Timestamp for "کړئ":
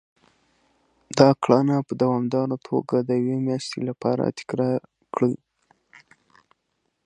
5.13-5.35